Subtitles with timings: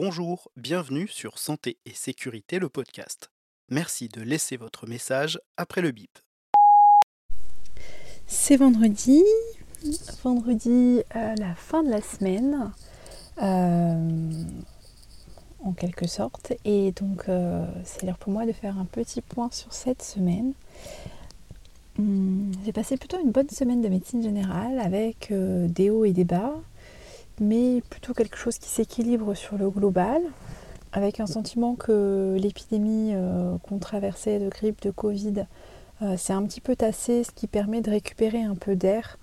[0.00, 3.32] Bonjour, bienvenue sur Santé et Sécurité, le podcast.
[3.68, 6.20] Merci de laisser votre message après le bip.
[8.28, 9.24] C'est vendredi,
[10.22, 12.70] vendredi à la fin de la semaine,
[13.42, 14.30] euh,
[15.64, 19.50] en quelque sorte, et donc euh, c'est l'heure pour moi de faire un petit point
[19.50, 20.52] sur cette semaine.
[21.98, 26.12] Hum, J'ai passé plutôt une bonne semaine de médecine générale avec euh, des hauts et
[26.12, 26.54] des bas,
[27.40, 30.20] mais plutôt quelque chose qui s'équilibre sur le global,
[30.92, 33.14] avec un sentiment que l'épidémie
[33.62, 35.44] qu'on traversait de grippe, de Covid,
[36.16, 39.18] c'est un petit peu tassé, ce qui permet de récupérer un peu d'air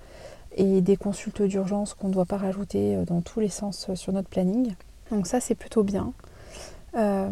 [0.56, 4.30] et des consultes d'urgence qu'on ne doit pas rajouter dans tous les sens sur notre
[4.30, 4.76] planning.
[5.12, 6.14] Donc ça c'est plutôt bien.
[6.96, 7.30] Euh,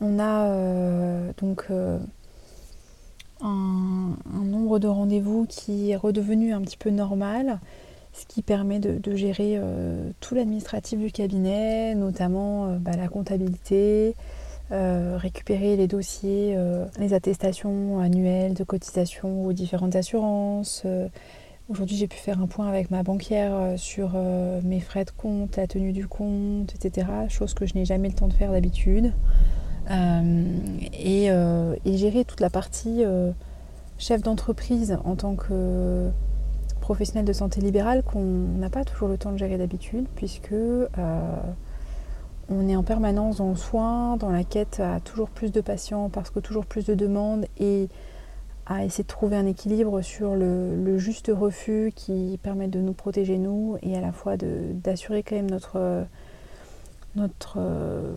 [0.00, 1.98] on a euh, donc euh,
[3.40, 7.60] un, nombre de rendez-vous qui est redevenu un petit peu normal,
[8.16, 9.60] ce qui permet de, gérer
[10.20, 14.14] tout l'administratif du cabinet, notamment bah, la comptabilité,
[14.72, 20.82] euh, récupérer les dossiers, euh, les attestations annuelles de cotisation aux différentes assurances.
[20.84, 21.08] Euh,
[21.68, 24.12] Aujourd'hui, j'ai pu faire un point avec ma banquière sur
[24.62, 27.08] mes frais de compte, la tenue du compte, etc.
[27.28, 29.12] Chose que je n'ai jamais le temps de faire d'habitude.
[29.90, 31.28] Et,
[31.84, 33.02] gérer toute la partie
[33.98, 36.08] chef d'entreprise en tant que
[36.86, 40.54] professionnel de santé libérale qu'on n'a pas toujours le temps de gérer d'habitude, puisque
[42.48, 46.08] on est en permanence dans le soin, dans la quête à toujours plus de patients
[46.10, 47.88] parce que toujours plus de demandes et
[48.66, 53.38] à essayer de trouver un équilibre sur le, juste refus qui permet de nous protéger
[53.38, 56.04] nous et à la fois d'assurer quand même notre,
[57.14, 58.14] notre euh,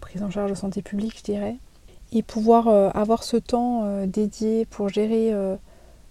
[0.00, 1.56] prise en charge de santé publique, je dirais.
[2.12, 5.32] Et pouvoir euh, avoir ce temps euh, dédié pour gérer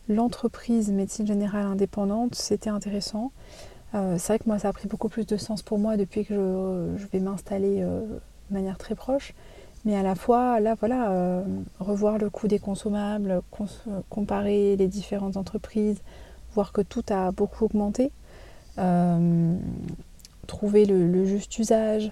[0.10, 3.32] l'entreprise médecine générale indépendante, c'était intéressant.
[3.96, 6.26] Euh, c'est vrai que moi, ça a pris beaucoup plus de sens pour moi depuis
[6.26, 6.34] que
[6.98, 8.02] je, vais m'installer euh,
[8.50, 9.34] de manière très proche.
[9.86, 11.44] Mais à la fois, là, voilà, euh,
[11.80, 13.42] revoir le coût des consommables,
[14.10, 16.02] comparer les différentes entreprises,
[16.54, 18.12] voir que tout a beaucoup augmenté,
[20.48, 22.12] trouver le, juste usage,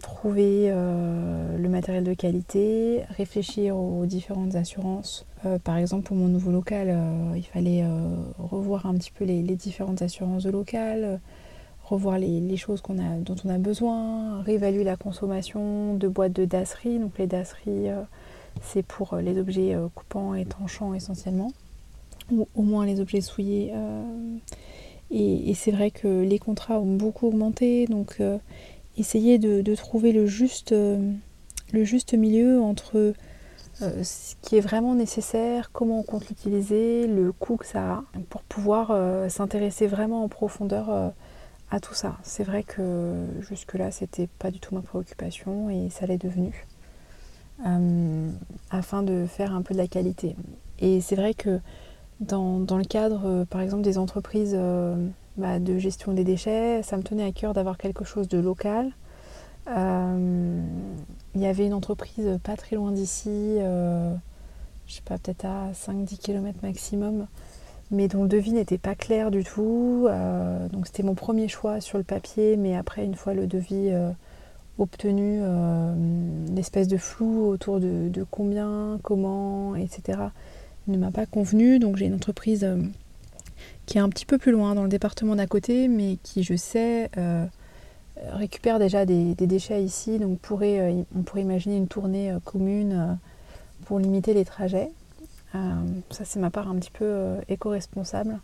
[0.00, 6.52] trouver le matériel de qualité, réfléchir aux différentes assurances euh, par exemple, pour mon nouveau
[6.52, 11.20] local, euh, il fallait euh, revoir un petit peu les, différentes assurances de local,
[11.82, 16.98] revoir les, choses dont on a besoin, réévaluer la consommation de boîtes de dasserie.
[16.98, 17.88] Donc les dasseries,
[18.62, 21.52] c'est pour les objets coupants et tranchants essentiellement,
[22.30, 23.72] ou au moins les objets souillés.
[25.10, 28.22] et, c'est vrai que les contrats ont beaucoup augmenté, donc
[28.96, 33.14] essayer de, trouver le juste, le juste milieu entre
[33.80, 38.04] euh, ce qui est vraiment nécessaire, comment on compte l'utiliser, le coût que ça a,
[38.28, 41.08] pour pouvoir euh, s'intéresser vraiment en profondeur euh,
[41.70, 42.16] à tout ça.
[42.22, 46.66] C'est vrai que jusque-là, c'était pas du tout ma préoccupation et ça l'est devenu.
[48.70, 50.36] afin de faire un peu de la qualité.
[50.78, 51.60] Et c'est vrai que
[52.20, 54.56] dans, le cadre, par exemple, des entreprises
[55.36, 58.92] bah, de gestion des déchets, ça me tenait à cœur d'avoir quelque chose de local
[59.68, 60.60] euh,
[61.34, 64.12] il y avait une entreprise pas très loin d'ici, euh,
[64.86, 67.26] je sais pas, peut-être à 5-10 km maximum,
[67.90, 70.06] mais dont le devis n'était pas clair du tout.
[70.08, 73.90] Euh, donc c'était mon premier choix sur le papier, mais après, une fois le devis
[74.78, 75.40] obtenu,
[76.54, 80.18] l'espèce de flou autour de, combien, comment, etc.
[80.88, 81.78] ne m'a pas convenu.
[81.78, 82.66] Donc j'ai une entreprise
[83.86, 86.54] qui est un petit peu plus loin dans le département d'à côté, mais qui, je
[86.54, 87.10] sais,
[88.30, 92.92] récupère déjà des, déchets ici, donc pourrait, euh, on pourrait imaginer une tournée euh, commune
[92.92, 93.14] euh,
[93.86, 94.90] pour limiter les trajets.
[95.52, 98.38] ça c'est ma part un petit peu éco-responsable.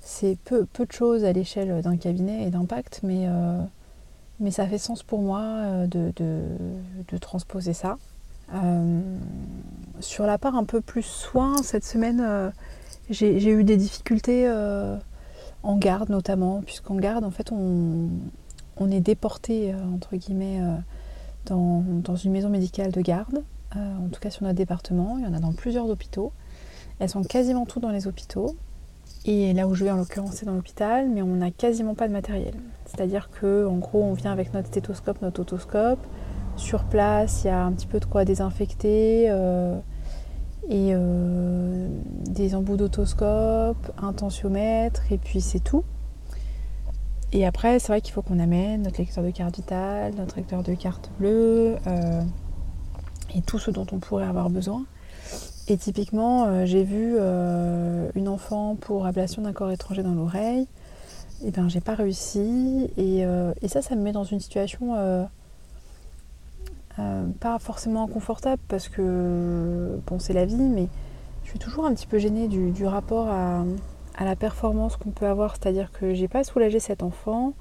[0.00, 3.26] C'est peu, peu, de choses à l'échelle d'un cabinet et d'impact, mais,
[4.38, 7.98] mais ça fait sens pour moi de, de, transposer ça.
[10.00, 12.52] sur la part un peu plus soin, cette semaine,
[13.10, 14.48] j'ai eu des difficultés
[15.62, 20.76] en garde notamment, puisqu'en garde, en fait, on, est déporté, euh, entre guillemets, euh,
[21.46, 23.42] dans, une maison médicale de garde,
[23.76, 25.16] euh, en tout cas sur notre département.
[25.18, 26.32] Il y en a dans plusieurs hôpitaux.
[26.98, 28.56] Elles sont quasiment toutes dans les hôpitaux.
[29.24, 32.06] Et là où je vais en l'occurrence c'est dans l'hôpital, mais on n'a quasiment pas
[32.06, 32.54] de matériel.
[32.86, 35.98] C'est-à-dire que en gros on vient avec notre stéthoscope, notre otoscope.
[36.56, 39.28] Sur place, il y a un petit peu de quoi désinfecter
[40.68, 40.94] et
[42.30, 45.84] des embouts d'autoscope, un tensiomètre, et puis c'est tout.
[47.32, 50.62] Et après, c'est vrai qu'il faut qu'on amène notre lecteur de carte vitale, notre lecteur
[50.62, 52.22] de carte bleue euh,
[53.34, 54.84] et tout ce dont on pourrait avoir besoin.
[55.68, 60.66] Et typiquement, euh, j'ai vu euh, une enfant pour ablation d'un corps étranger dans l'oreille.
[61.44, 63.24] et ben j'ai pas réussi et,
[63.62, 64.94] et, ça ça me met dans une situation
[67.40, 70.88] pas forcément inconfortable parce que bon c'est la vie mais
[71.44, 73.64] je suis toujours un petit peu gênée du, rapport à,
[74.20, 77.52] la performance qu'on peut avoir c'est-à-dire que j'ai pas soulagé cet enfant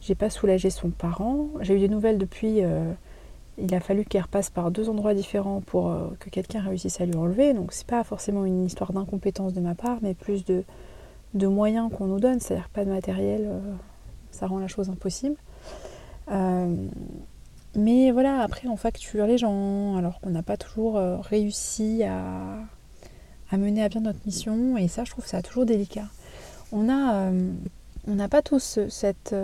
[0.00, 2.62] j'ai pas soulagé son parent j'ai eu des nouvelles depuis
[3.60, 7.06] il a fallu qu'elle repasse par deux endroits différents pour euh, que quelqu'un réussisse à
[7.06, 7.54] lui enlever.
[7.54, 10.64] Donc c'est pas forcément une histoire d'incompétence de ma part, mais plus de,
[11.34, 13.60] moyens qu'on nous donne, c'est-à-dire pas de matériel, euh,
[14.30, 15.36] ça rend la chose impossible.
[17.78, 23.56] Euh, mais voilà, après on facture les gens, alors qu'on n'a pas toujours réussi à,
[23.56, 26.06] mener à bien notre mission, et ça je trouve ça toujours délicat.
[26.72, 26.88] On
[28.06, 29.34] on n'a pas tous cette,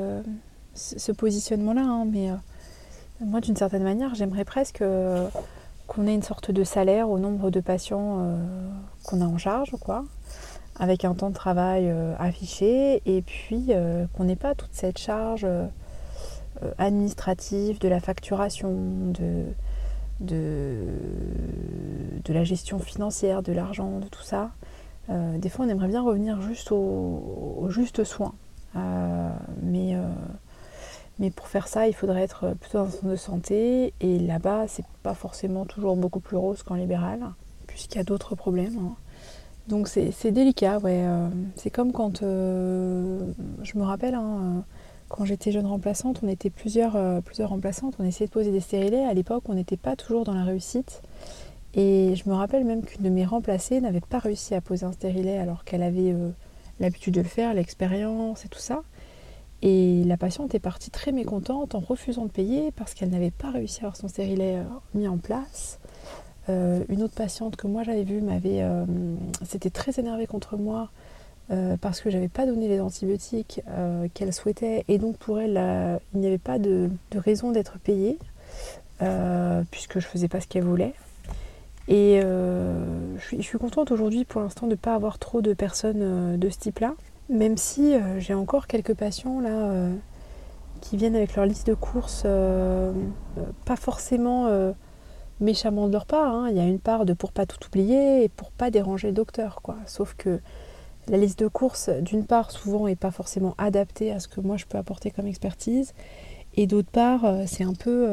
[0.75, 2.31] ce positionnement-là, hein, mais
[3.21, 5.29] moi, d'une certaine manière, j'aimerais presque euh,
[5.87, 8.37] qu'on ait une sorte de salaire au nombre de patients euh,
[9.05, 10.05] qu'on a en charge, quoi,
[10.79, 13.71] avec un temps de travail euh, affiché, et puis
[14.17, 15.47] qu'on n'ait pas toute cette charge
[16.79, 19.45] administrative de la facturation, de,
[20.21, 24.51] de, la gestion financière, de l'argent, de tout ça.
[25.09, 28.33] des fois, on aimerait bien revenir juste au, juste soin.
[29.63, 29.97] mais
[31.19, 33.95] mais pour faire ça, il faudrait être plutôt dans un centre de santé.
[34.01, 37.21] Et là-bas, c'est pas forcément toujours beaucoup plus rose qu'en libéral,
[37.67, 38.79] puisqu'il y a d'autres problèmes.
[38.79, 38.95] Hein.
[39.69, 41.05] Donc c'est délicat, ouais.
[41.07, 43.21] Euh, c'est comme quand euh,
[43.63, 44.65] je me rappelle, hein,
[45.15, 49.05] quand j'étais jeune remplaçante, on était plusieurs, euh, remplaçantes, on essayait de poser des stérilets.
[49.05, 51.03] À l'époque, on n'était pas toujours dans la réussite.
[51.75, 54.93] Et je me rappelle même qu'une de mes remplacées n'avait pas réussi à poser un
[54.93, 56.15] stérilet alors qu'elle avait
[56.79, 58.83] l'habitude de le faire, l'expérience et tout ça.
[59.65, 63.51] Et la patiente est partie très mécontente en refusant de payer parce qu'elle n'avait pas
[63.51, 65.79] réussi à avoir son stérilet euh, mis en place.
[66.51, 68.85] Euh, une autre patiente que moi j'avais vue m'avait, euh,
[69.43, 70.91] s'était très énervée contre moi
[71.81, 73.61] parce que j'avais pas donné les antibiotiques
[74.15, 78.19] qu'elle souhaitait et donc pour elle il n'y avait pas de, raison d'être payée
[79.71, 80.95] puisque je faisais pas ce qu'elle voulait.
[81.87, 86.49] Et je suis, contente aujourd'hui pour l'instant de ne pas avoir trop de personnes de
[86.49, 86.95] ce type-là.
[87.29, 89.95] Même si euh, j'ai encore quelques patients là euh,
[90.83, 92.93] qui viennent avec leur liste de courses, euh,
[93.65, 94.51] pas forcément
[95.41, 96.35] méchamment de leur part.
[96.35, 96.49] Hein.
[96.51, 99.15] Il y a une part de pour pas tout oublier et pour pas déranger le
[99.15, 99.77] docteur, quoi.
[99.87, 100.41] Sauf que
[101.09, 104.57] la liste de courses, d'une part, souvent est pas forcément adaptée à ce que moi
[104.57, 105.95] je peux apporter comme expertise,
[106.55, 108.09] et d'autre part, c'est un peu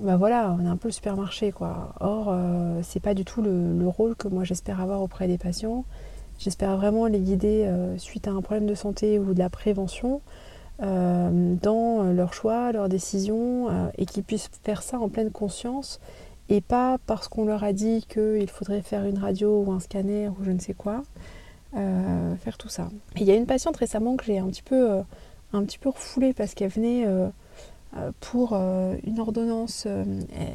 [0.00, 1.92] bah voilà, on est un peu le supermarché quoi.
[2.00, 2.34] Or,
[2.82, 5.84] c'est pas du tout le, rôle que moi j'espère avoir auprès des patients.
[6.40, 10.22] J'espère vraiment les guider euh, suite à un problème de santé ou de la prévention
[10.82, 13.68] euh, dans euh, leurs choix, leurs décisions
[13.98, 16.00] et qu'ils puissent faire ça en pleine conscience
[16.48, 20.28] et pas parce qu'on leur a dit qu'il faudrait faire une radio ou un scanner
[20.28, 21.02] ou je ne sais quoi,
[21.72, 22.88] faire tout ça.
[23.16, 25.00] il y a une patiente récemment que j'ai un petit peu,
[25.52, 27.06] un petit peu refoulée parce qu'elle venait
[27.96, 29.84] euh, pour euh, une ordonnance.
[29.88, 30.04] Euh,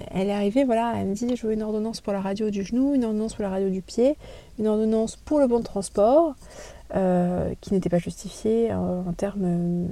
[0.10, 2.64] elle est arrivée, voilà, elle me dit je veux une ordonnance pour la radio du
[2.64, 4.16] genou, une ordonnance pour la radio du pied,
[4.58, 6.36] une ordonnance pour le bon de transport,
[7.60, 9.88] qui n'était pas justifiée en termes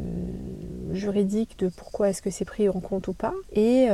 [0.94, 3.88] juridiques de pourquoi est-ce que c'est pris en compte ou pas, et,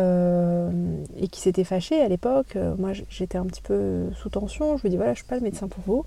[1.18, 2.56] et qui s'était fâchée à l'époque.
[2.78, 5.42] Moi j'étais un petit peu sous tension, je lui dis voilà, je suis pas le
[5.42, 6.06] médecin pour vous.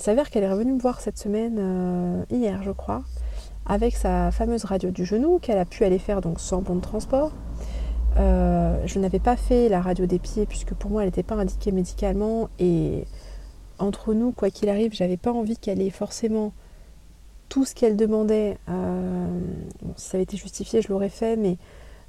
[0.00, 3.02] Il s'avère qu'elle est revenue me voir cette semaine, hier je crois,
[3.66, 6.80] avec sa fameuse radio du genou qu'elle a pu aller faire donc sans bon de
[6.80, 7.32] transport.
[8.16, 11.34] Euh, je n'avais pas fait la radio des pieds puisque pour moi elle n'était pas
[11.34, 13.04] indiquée médicalement et
[13.78, 16.54] entre nous, quoi qu'il arrive, j'avais pas envie qu'elle ait forcément
[17.50, 18.56] tout ce qu'elle demandait.
[18.70, 19.28] Euh,
[19.96, 21.58] si ça avait été justifié, je l'aurais fait, mais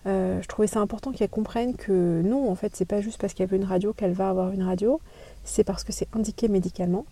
[0.06, 3.34] euh, je trouvais ça important qu'elle comprenne que non, en fait, c'est pas juste parce
[3.34, 5.02] qu'elle veut une radio qu'elle va avoir une radio,
[5.44, 7.06] c'est parce que c'est indiqué médicalement.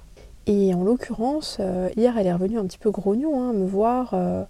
[0.47, 4.11] Et en l'occurrence, euh, hier, elle est revenue un petit peu grognon, hein, me voir,
[4.13, 4.43] euh,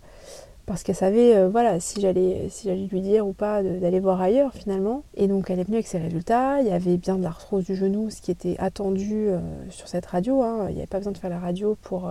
[0.65, 4.53] parce qu'elle savait, euh, voilà, si j'allais, si lui dire ou pas d'aller voir ailleurs
[4.53, 5.03] finalement.
[5.15, 6.61] Et donc, elle est venue avec ses résultats.
[6.61, 9.29] Il y avait bien de l'arthrose du genou, ce qui était attendu
[9.69, 10.41] sur cette radio.
[10.41, 10.67] Hein.
[10.69, 12.09] Il n'y avait pas besoin de faire la radio pour,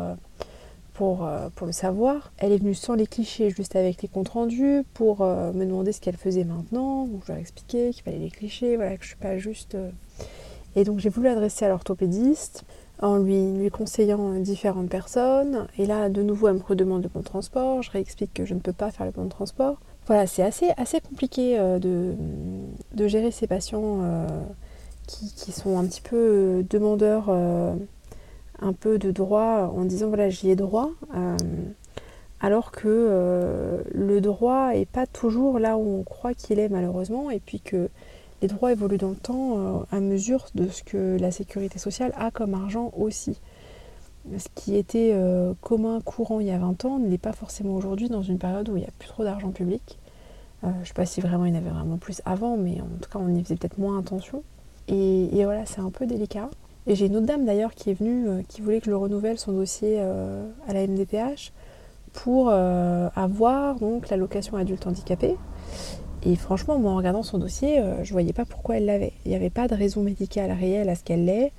[0.92, 2.32] pour, pour le savoir.
[2.38, 6.00] Elle est venue sans les clichés, juste avec les comptes rendus, pour me demander ce
[6.00, 7.06] qu'elle faisait maintenant.
[7.06, 9.38] Donc, je leur ai expliqué qu'il fallait les clichés, voilà, que je ne suis pas
[9.38, 9.76] juste.
[10.74, 12.64] Et donc, j'ai voulu l'adresser à l'orthopédiste
[13.00, 15.66] en lui, lui conseillant différentes personnes.
[15.78, 17.82] Et là, de nouveau, elle me redemande le bon transport.
[17.82, 19.78] Je réexplique que je ne peux pas faire le bon transport.
[20.08, 22.14] Voilà, c'est assez, assez compliqué euh, de,
[22.94, 24.26] de, gérer ces patients euh,
[25.06, 27.74] qui, qui, sont un petit peu demandeurs euh,
[28.58, 30.90] un peu de droit en disant voilà, j'y ai droit.
[32.40, 37.30] alors que le droit n'est pas toujours là où on croit qu'il est malheureusement.
[37.30, 37.90] Et puis que
[38.42, 42.12] les droits évoluent dans le temps euh, à mesure de ce que la sécurité sociale
[42.16, 43.40] a comme argent aussi.
[44.36, 45.14] ce qui était
[45.60, 48.68] commun, courant il y a 20 ans, ne l'est pas forcément aujourd'hui dans une période
[48.68, 49.98] où il n'y a plus trop d'argent public.
[50.62, 52.98] je ne sais pas si vraiment il y en avait vraiment plus avant, mais en
[53.00, 54.42] tout cas on y faisait peut-être moins attention.
[54.88, 56.50] Et, et voilà, c'est un peu délicat.
[56.86, 59.38] Et j'ai une autre dame d'ailleurs qui est venue, qui voulait que je le renouvelle
[59.38, 61.52] son dossier à la MDPH
[62.12, 65.36] pour avoir donc l'allocation adulte handicapé.
[66.24, 69.12] Et franchement, moi, en regardant son dossier, euh, je voyais pas pourquoi elle l'avait.
[69.24, 71.52] Il n'y avait pas de raison médicale réelle à ce qu'elle l'ait,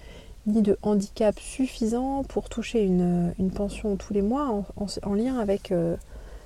[0.47, 5.95] ni de handicap suffisant pour toucher une, pension tous les mois en, lien avec euh,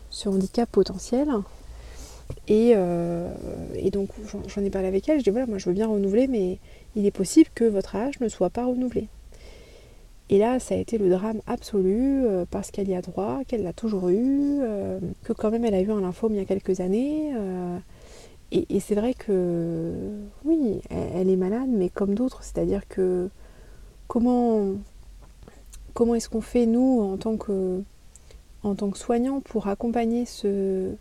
[0.10, 1.28] ce handicap potentiel.
[2.48, 3.30] Et, euh,
[3.92, 4.10] donc,
[4.48, 5.20] j'en ai parlé avec elle.
[5.20, 6.60] Je dis voilà, moi, je veux bien renouveler, mais
[6.96, 9.08] il est possible que votre âge ne soit pas renouvelé.
[10.30, 13.74] Et là, ça a été le drame absolu parce qu'elle y a droit, qu'elle l'a
[13.74, 14.62] toujours eu,
[15.24, 17.34] que quand même elle a eu un lymphome il y a quelques années.
[18.56, 19.96] Et, c'est vrai que
[20.46, 23.30] oui, elle, est malade, mais comme d'autres, c'est-à-dire que
[24.08, 24.74] comment,
[25.96, 27.82] comment est-ce qu'on fait nous en tant que,
[28.62, 30.94] en tant que soignants pour accompagner ce,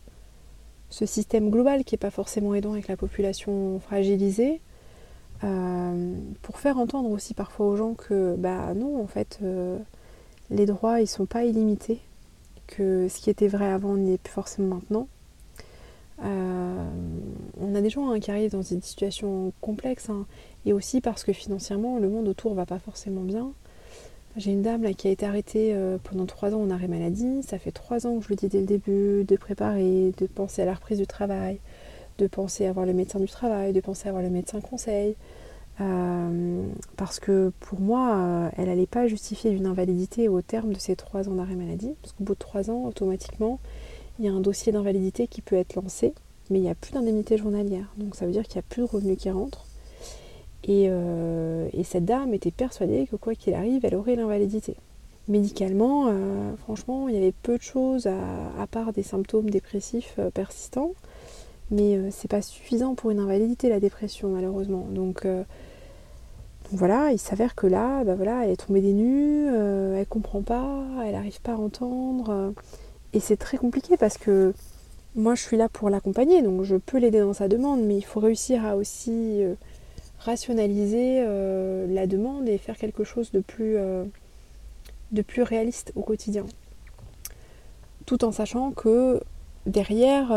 [0.88, 4.62] ce système global qui n'est pas forcément aidant avec la population fragilisée,
[5.44, 9.76] euh, pour faire entendre aussi parfois aux gens que bah non en fait euh,
[10.50, 12.00] les droits ils sont pas illimités,
[12.66, 15.06] que ce qui était vrai avant n'y est plus forcément maintenant
[16.24, 16.84] euh,
[17.60, 20.26] on a des gens hein, qui arrivent dans des situations complexes hein,
[20.64, 23.52] et aussi parce que financièrement le monde autour va pas forcément bien.
[24.36, 27.42] J'ai une dame qui a été arrêtée euh, pendant trois ans en arrêt maladie.
[27.42, 30.62] Ça fait trois ans que je lui dis dès le début de préparer, de penser
[30.62, 31.58] à la reprise du travail,
[32.18, 35.16] de penser à voir le médecin du travail, de penser à voir le médecin conseil.
[35.80, 36.62] Euh,
[36.96, 41.28] parce que pour moi, elle n'allait pas justifier d'une invalidité au terme de ces trois
[41.28, 41.94] ans d'arrêt maladie.
[42.00, 43.58] Parce qu'au bout de trois ans, automatiquement,
[44.22, 46.14] il y a un dossier d'invalidité qui peut être lancé,
[46.48, 47.92] mais il n'y a plus d'indemnité journalière.
[47.96, 49.66] Donc ça veut dire qu'il n'y a plus de revenus qui rentrent.
[50.68, 54.76] Euh, et, cette dame était persuadée que quoi qu'il arrive, elle aurait l'invalidité.
[55.26, 60.30] Médicalement, euh, franchement, il y avait peu de choses à, part des symptômes dépressifs euh,
[60.30, 60.92] persistants,
[61.72, 64.86] mais c'est pas suffisant pour une invalidité la dépression malheureusement.
[64.90, 65.26] Donc,
[66.70, 70.84] voilà, il s'avère que là, bah voilà, elle est tombée des nues, elle comprend pas,
[71.04, 72.52] elle n'arrive pas à entendre.
[73.12, 74.54] Et c'est très compliqué parce que
[75.14, 78.02] moi je suis là pour l'accompagner, donc je peux l'aider dans sa demande, mais il
[78.02, 79.54] faut réussir à aussi euh,
[80.18, 84.04] rationaliser euh, la demande et faire quelque chose de plus, euh,
[85.10, 86.46] de plus réaliste au quotidien.
[88.06, 89.20] Tout en sachant que
[89.66, 90.30] derrière,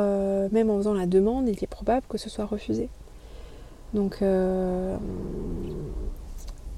[0.52, 2.90] même en faisant la demande, il est probable que ce soit refusé.
[3.96, 4.22] Donc,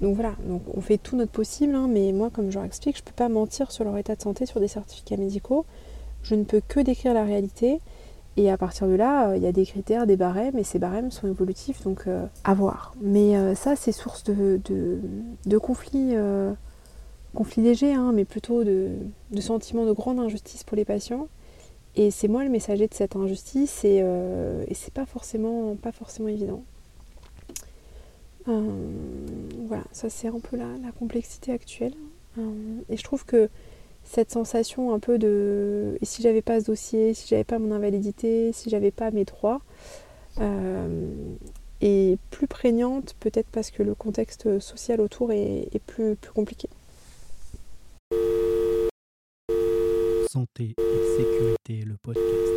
[0.01, 0.35] donc voilà,
[0.75, 3.15] on fait tout notre possible, hein, mais moi, comme je leur explique, je ne peux
[3.15, 5.65] pas mentir sur leur état de santé, sur des certificats médicaux.
[6.21, 7.79] Je ne peux que décrire la réalité.
[8.35, 10.77] Et à partir de là, euh, il y a des critères, des barèmes, et ces
[10.77, 12.93] barèmes sont évolutifs, donc euh, à voir.
[13.01, 14.61] Mais euh, ça, c'est source de,
[15.57, 16.15] conflits,
[17.33, 18.89] conflits légers, hein, mais plutôt de,
[19.31, 21.27] de sentiments de grande injustice pour les patients.
[21.95, 24.03] Et c'est moi le messager de cette injustice, et,
[24.67, 26.61] et c'est pas forcément, pas forcément évident.
[28.47, 31.93] Voilà, ça c'est un peu la, complexité actuelle.
[32.89, 33.49] et je trouve que
[34.03, 37.73] cette sensation un peu de et si j'avais pas ce dossier, si j'avais pas mon
[37.73, 39.61] invalidité, si j'avais pas mes droits,
[40.39, 41.13] euh,
[41.81, 46.69] est plus prégnante peut-être parce que le contexte social autour est, est plus, plus compliqué.
[50.29, 52.56] Santé et sécurité, le podcast.